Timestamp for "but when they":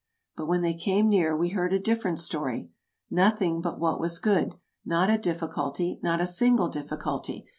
0.35-0.73